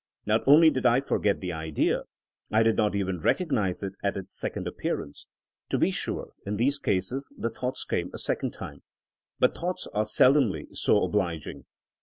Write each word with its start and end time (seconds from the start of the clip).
Not 0.25 0.41
only 0.47 0.71
did 0.71 0.83
I 0.83 0.99
forget 0.99 1.41
the 1.41 1.53
idea; 1.53 2.01
I 2.51 2.63
did 2.63 2.75
not 2.75 2.95
even 2.95 3.19
recognize 3.19 3.83
it 3.83 3.93
at 4.03 4.17
its 4.17 4.35
second 4.35 4.67
appearance. 4.67 5.27
To 5.69 5.77
be 5.77 5.91
sure, 5.91 6.33
in 6.43 6.57
these 6.57 6.79
cases 6.79 7.29
the 7.37 7.51
thoughts 7.51 7.85
came 7.85 8.09
a 8.11 8.17
sec 8.17 8.43
ond 8.43 8.51
time. 8.51 8.81
But 9.37 9.53
thoughts 9.55 9.85
are 9.93 10.05
seldom 10.07 10.53
so 10.73 10.95
oblig 11.07 11.45
ing. 11.45 11.65